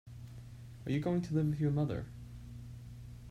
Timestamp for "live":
1.35-1.45